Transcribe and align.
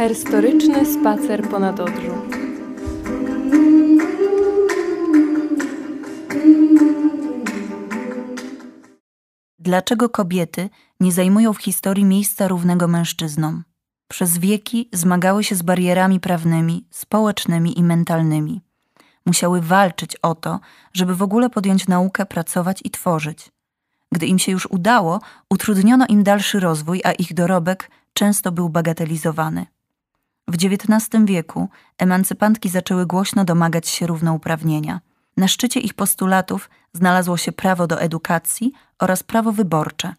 Merytoryczny 0.00 0.86
spacer 0.86 1.48
ponad 1.48 1.80
Odrzu. 1.80 2.12
Dlaczego 9.58 10.08
kobiety 10.08 10.68
nie 11.00 11.12
zajmują 11.12 11.52
w 11.52 11.62
historii 11.62 12.04
miejsca 12.04 12.48
równego 12.48 12.88
mężczyznom? 12.88 13.64
Przez 14.08 14.38
wieki 14.38 14.88
zmagały 14.92 15.44
się 15.44 15.54
z 15.54 15.62
barierami 15.62 16.20
prawnymi, 16.20 16.86
społecznymi 16.90 17.78
i 17.78 17.82
mentalnymi. 17.82 18.60
Musiały 19.26 19.60
walczyć 19.60 20.16
o 20.16 20.34
to, 20.34 20.60
żeby 20.92 21.14
w 21.14 21.22
ogóle 21.22 21.50
podjąć 21.50 21.88
naukę, 21.88 22.26
pracować 22.26 22.80
i 22.84 22.90
tworzyć. 22.90 23.52
Gdy 24.12 24.26
im 24.26 24.38
się 24.38 24.52
już 24.52 24.66
udało, 24.66 25.20
utrudniono 25.50 26.06
im 26.08 26.22
dalszy 26.22 26.60
rozwój, 26.60 27.00
a 27.04 27.12
ich 27.12 27.34
dorobek 27.34 27.90
często 28.12 28.52
był 28.52 28.68
bagatelizowany. 28.68 29.66
W 30.50 30.54
XIX 30.54 31.24
wieku 31.24 31.68
emancypantki 31.98 32.68
zaczęły 32.68 33.06
głośno 33.06 33.44
domagać 33.44 33.88
się 33.88 34.06
równouprawnienia. 34.06 35.00
Na 35.36 35.48
szczycie 35.48 35.80
ich 35.80 35.94
postulatów 35.94 36.70
znalazło 36.92 37.36
się 37.36 37.52
prawo 37.52 37.86
do 37.86 38.00
edukacji 38.00 38.72
oraz 38.98 39.22
prawo 39.22 39.52
wyborcze. 39.52 40.14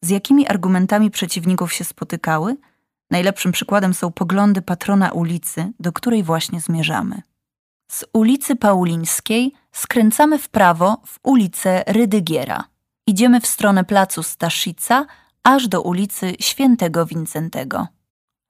Z 0.00 0.08
jakimi 0.08 0.48
argumentami 0.48 1.10
przeciwników 1.10 1.72
się 1.72 1.84
spotykały? 1.84 2.56
Najlepszym 3.10 3.52
przykładem 3.52 3.94
są 3.94 4.12
poglądy 4.12 4.62
patrona 4.62 5.12
ulicy, 5.12 5.72
do 5.80 5.92
której 5.92 6.22
właśnie 6.22 6.60
zmierzamy. 6.60 7.22
Z 7.90 8.04
ulicy 8.12 8.56
Paulińskiej 8.56 9.52
skręcamy 9.72 10.38
w 10.38 10.48
prawo 10.48 11.02
w 11.06 11.18
ulicę 11.22 11.84
Rydygiera. 11.86 12.64
Idziemy 13.06 13.40
w 13.40 13.46
stronę 13.46 13.84
placu 13.84 14.22
Staszica, 14.22 15.06
aż 15.42 15.68
do 15.68 15.82
ulicy 15.82 16.34
Świętego 16.40 17.06
Wincentego. 17.06 17.95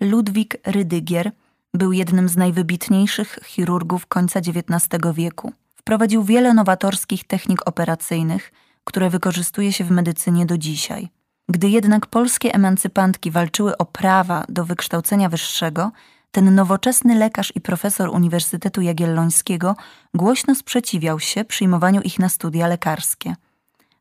Ludwik 0.00 0.56
Rydygier 0.66 1.32
był 1.74 1.92
jednym 1.92 2.28
z 2.28 2.36
najwybitniejszych 2.36 3.38
chirurgów 3.44 4.06
końca 4.06 4.40
XIX 4.40 5.14
wieku. 5.14 5.52
Wprowadził 5.76 6.24
wiele 6.24 6.54
nowatorskich 6.54 7.24
technik 7.24 7.68
operacyjnych, 7.68 8.52
które 8.84 9.10
wykorzystuje 9.10 9.72
się 9.72 9.84
w 9.84 9.90
medycynie 9.90 10.46
do 10.46 10.58
dzisiaj. 10.58 11.08
Gdy 11.48 11.68
jednak 11.68 12.06
polskie 12.06 12.54
emancypantki 12.54 13.30
walczyły 13.30 13.76
o 13.76 13.84
prawa 13.84 14.44
do 14.48 14.64
wykształcenia 14.64 15.28
wyższego, 15.28 15.92
ten 16.30 16.54
nowoczesny 16.54 17.14
lekarz 17.14 17.52
i 17.56 17.60
profesor 17.60 18.08
Uniwersytetu 18.08 18.80
Jagiellońskiego 18.80 19.76
głośno 20.14 20.54
sprzeciwiał 20.54 21.20
się 21.20 21.44
przyjmowaniu 21.44 22.00
ich 22.00 22.18
na 22.18 22.28
studia 22.28 22.66
lekarskie. 22.66 23.34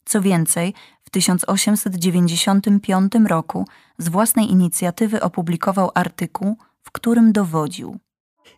Co 0.05 0.21
więcej, 0.21 0.73
w 1.09 1.11
1895 1.11 3.13
roku 3.27 3.65
z 3.97 4.09
własnej 4.09 4.51
inicjatywy 4.51 5.21
opublikował 5.21 5.91
artykuł, 5.93 6.57
w 6.81 6.91
którym 6.91 7.31
dowodził. 7.31 7.99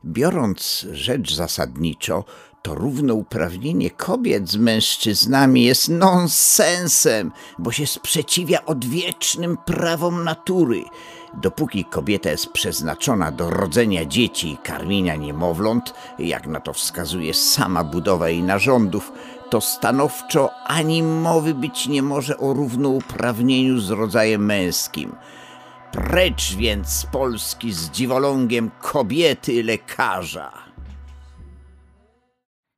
Biorąc 0.06 0.88
rzecz 0.92 1.36
zasadniczo, 1.36 2.26
to 2.62 2.76
równouprawnienie 2.76 3.90
kobiet 3.90 4.50
z 4.50 4.56
mężczyznami 4.56 5.64
jest 5.64 5.90
nonsensem, 5.90 7.32
bo 7.60 7.72
się 7.72 7.88
sprzeciwia 7.88 8.66
odwiecznym 8.66 9.58
prawom 9.66 10.24
natury. 10.24 10.84
Dopóki 11.34 11.86
kobieta 11.86 12.30
jest 12.30 12.50
przeznaczona 12.50 13.32
do 13.32 13.50
rodzenia 13.50 14.06
dzieci 14.06 14.52
i 14.52 14.58
karmienia 14.58 15.16
niemowląt, 15.16 15.94
jak 16.20 16.48
na 16.48 16.60
to 16.60 16.74
wskazuje 16.74 17.34
sama 17.34 17.84
budowa 17.84 18.30
jej 18.30 18.44
narządów, 18.44 19.12
to 19.52 19.62
stanowczo 19.62 20.54
ani 20.64 21.04
mowy 21.04 21.54
być 21.54 21.88
nie 21.88 22.02
może 22.02 22.38
o 22.38 22.54
równouprawnieniu 22.54 23.80
z 23.80 23.90
rodzajem 23.90 24.46
męskim. 24.46 25.16
Precz 25.92 26.56
więc 26.56 26.90
z 26.90 27.06
Polski 27.06 27.74
z 27.74 27.90
dziwolągiem 27.90 28.72
kobiety 28.82 29.64
lekarza. 29.64 30.52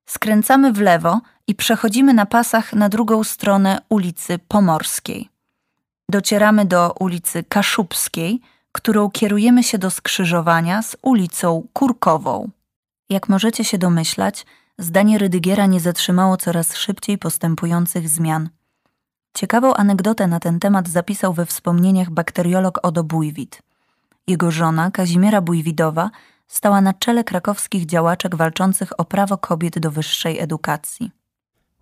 Skręcamy 0.10 0.74
w 0.74 0.82
lewo 0.82 1.22
i 1.48 1.56
przechodzimy 1.56 2.14
na 2.14 2.26
pasach 2.26 2.74
na 2.74 2.90
drugą 2.90 3.24
stronę 3.24 3.82
ulicy 3.90 4.40
Pomorskiej. 4.48 5.30
Docieramy 6.10 6.66
do 6.66 6.94
ulicy 7.00 7.44
Kaszubskiej, 7.44 8.42
którą 8.72 9.10
kierujemy 9.10 9.64
się 9.64 9.78
do 9.78 9.92
skrzyżowania 9.92 10.82
z 10.82 10.98
ulicą 11.02 11.68
Kurkową. 11.74 12.50
Jak 13.10 13.30
możecie 13.30 13.64
się 13.64 13.78
domyślać, 13.78 14.46
zdanie 14.80 15.18
Rydygiera 15.18 15.66
nie 15.66 15.80
zatrzymało 15.80 16.38
coraz 16.38 16.76
szybciej 16.76 17.18
postępujących 17.18 18.10
zmian. 18.10 18.50
Ciekawą 19.34 19.74
anegdotę 19.74 20.28
na 20.28 20.40
ten 20.40 20.60
temat 20.60 20.88
zapisał 20.88 21.34
we 21.34 21.46
wspomnieniach 21.46 22.10
bakteriolog 22.10 22.80
Odo 22.84 23.04
Bujwid. 23.04 23.62
Jego 24.28 24.52
żona, 24.52 24.92
Kazimiera 24.92 25.42
Bujwidowa, 25.42 26.10
stała 26.48 26.82
na 26.82 26.94
czele 26.94 27.24
krakowskich 27.24 27.86
działaczek 27.86 28.36
walczących 28.36 29.00
o 29.00 29.06
prawo 29.06 29.38
kobiet 29.38 29.80
do 29.80 29.92
wyższej 29.92 30.40
edukacji. 30.40 31.12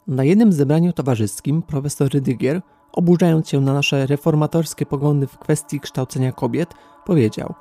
Na 0.07 0.24
jednym 0.24 0.53
zebraniu 0.53 0.94
towarzyskim 0.94 1.62
profesor 1.62 2.09
Rydygier, 2.12 2.62
oburzając 2.91 3.50
się 3.50 3.62
na 3.62 3.74
nasze 3.74 4.07
reformatorskie 4.07 4.85
poglądy 4.85 5.28
w 5.28 5.38
kwestii 5.38 5.80
kształcenia 5.80 6.31
kobiet, 6.31 6.74
powiedział: 7.06 7.53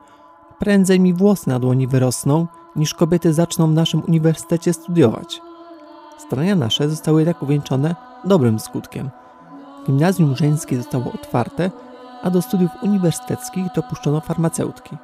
Prędzej 0.58 1.00
mi 1.00 1.14
włosy 1.14 1.48
na 1.48 1.58
dłoni 1.58 1.86
wyrosną, 1.86 2.46
niż 2.76 2.94
kobiety 2.94 3.34
zaczną 3.34 3.66
w 3.66 3.74
naszym 3.74 4.02
uniwersytecie 4.08 4.72
studiować. 4.72 5.40
Starania 6.18 6.54
nasze 6.54 6.88
zostały 6.88 7.24
tak 7.24 7.42
uwieńczone 7.42 7.94
dobrym 8.24 8.60
skutkiem. 8.60 9.10
Gimnazjum 9.86 10.36
żeńskie 10.36 10.76
zostało 10.76 11.12
otwarte, 11.12 11.70
a 12.22 12.30
do 12.30 12.42
studiów 12.42 12.70
uniwersyteckich 12.82 13.66
dopuszczono 13.74 14.20
farmaceutki. 14.20 14.96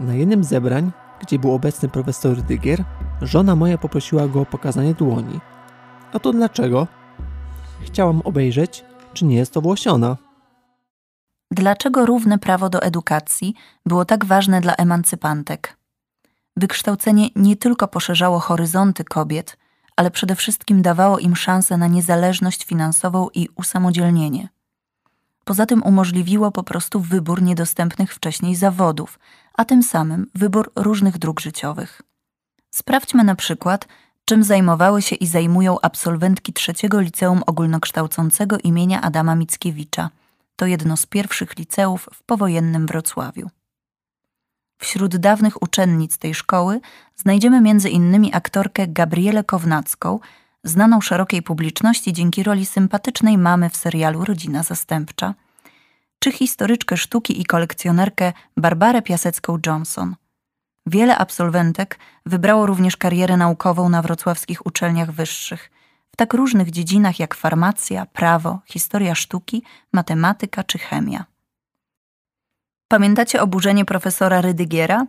Na 0.00 0.14
jednym 0.14 0.44
z 0.44 0.48
zebrań, 0.48 0.92
gdzie 1.20 1.38
był 1.38 1.54
obecny 1.54 1.88
profesor 1.88 2.42
Dygier, 2.42 2.84
żona 3.22 3.56
moja 3.56 3.78
poprosiła 3.78 4.28
go 4.28 4.40
o 4.40 4.46
pokazanie 4.46 4.94
dłoni. 4.94 5.40
A 6.12 6.18
to 6.18 6.32
dlaczego? 6.32 6.86
Chciałam 7.80 8.20
obejrzeć, 8.24 8.84
czy 9.12 9.24
nie 9.24 9.36
jest 9.36 9.52
to 9.52 9.60
włosiona. 9.60 10.16
Dlaczego 11.50 12.06
równe 12.06 12.38
prawo 12.38 12.68
do 12.68 12.82
edukacji 12.82 13.54
było 13.86 14.04
tak 14.04 14.24
ważne 14.24 14.60
dla 14.60 14.74
emancypantek? 14.74 15.76
Wykształcenie 16.56 17.28
nie 17.36 17.56
tylko 17.56 17.88
poszerzało 17.88 18.40
horyzonty 18.40 19.04
kobiet, 19.04 19.56
ale 19.96 20.10
przede 20.10 20.36
wszystkim 20.36 20.82
dawało 20.82 21.18
im 21.18 21.36
szansę 21.36 21.76
na 21.76 21.86
niezależność 21.86 22.64
finansową 22.64 23.28
i 23.34 23.48
usamodzielnienie. 23.56 24.48
Poza 25.44 25.66
tym 25.66 25.82
umożliwiło 25.82 26.50
po 26.50 26.62
prostu 26.62 27.00
wybór 27.00 27.42
niedostępnych 27.42 28.14
wcześniej 28.14 28.56
zawodów, 28.56 29.18
a 29.54 29.64
tym 29.64 29.82
samym 29.82 30.26
wybór 30.34 30.72
różnych 30.76 31.18
dróg 31.18 31.40
życiowych. 31.40 32.02
Sprawdźmy 32.70 33.24
na 33.24 33.34
przykład, 33.34 33.88
czym 34.24 34.44
zajmowały 34.44 35.02
się 35.02 35.16
i 35.16 35.26
zajmują 35.26 35.80
absolwentki 35.82 36.52
trzeciego 36.52 37.00
liceum 37.00 37.42
ogólnokształcącego 37.46 38.58
imienia 38.58 39.00
Adama 39.00 39.34
Mickiewicza. 39.34 40.10
To 40.56 40.66
jedno 40.66 40.96
z 40.96 41.06
pierwszych 41.06 41.56
liceów 41.56 42.08
w 42.14 42.22
powojennym 42.22 42.86
Wrocławiu. 42.86 43.50
Wśród 44.78 45.16
dawnych 45.16 45.62
uczennic 45.62 46.18
tej 46.18 46.34
szkoły 46.34 46.80
znajdziemy 47.16 47.60
innymi 47.90 48.34
aktorkę 48.34 48.86
Gabrielę 48.88 49.44
Kownacką, 49.44 50.20
znaną 50.64 51.00
szerokiej 51.00 51.42
publiczności 51.42 52.12
dzięki 52.12 52.42
roli 52.42 52.66
sympatycznej 52.66 53.38
mamy 53.38 53.70
w 53.70 53.76
serialu 53.76 54.24
Rodzina 54.24 54.62
Zastępcza, 54.62 55.34
czy 56.18 56.32
historyczkę 56.32 56.96
sztuki 56.96 57.40
i 57.40 57.44
kolekcjonerkę 57.44 58.32
Barbarę 58.56 59.02
Piasecką-Johnson. 59.02 60.14
Wiele 60.86 61.18
absolwentek 61.18 61.98
wybrało 62.26 62.66
również 62.66 62.96
karierę 62.96 63.36
naukową 63.36 63.88
na 63.88 64.02
wrocławskich 64.02 64.66
uczelniach 64.66 65.12
wyższych, 65.12 65.70
w 66.12 66.16
tak 66.16 66.34
różnych 66.34 66.70
dziedzinach 66.70 67.18
jak 67.18 67.34
farmacja, 67.34 68.06
prawo, 68.06 68.60
historia 68.66 69.14
sztuki, 69.14 69.62
matematyka 69.92 70.64
czy 70.64 70.78
chemia. 70.78 71.24
Pamiętacie 72.88 73.42
oburzenie 73.42 73.84
profesora 73.84 74.40
Rydygiera? 74.40 75.06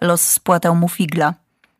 Los 0.00 0.30
spłatał 0.30 0.76
mu 0.76 0.88
figla. 0.88 1.34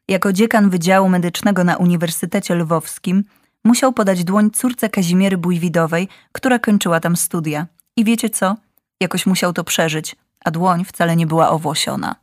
Jako 0.09 0.33
dziekan 0.33 0.71
Wydziału 0.71 1.09
Medycznego 1.09 1.65
na 1.65 1.77
Uniwersytecie 1.77 2.55
Lwowskim 2.55 3.25
musiał 3.65 3.93
podać 3.93 4.25
dłoń 4.25 4.51
córce 4.51 4.89
Kazimiery 4.89 5.39
Bujwidowej, 5.39 6.09
która 6.33 6.59
kończyła 6.59 7.01
tam 7.01 7.17
studia. 7.17 7.67
I 7.97 8.05
wiecie 8.05 8.31
co? 8.31 8.57
Jakoś 9.01 9.27
musiał 9.27 9.53
to 9.53 9.65
przeżyć, 9.65 10.17
a 10.45 10.51
dłoń 10.51 10.85
wcale 10.85 11.17
nie 11.17 11.27
była 11.27 11.51
owłosiona. 11.51 12.22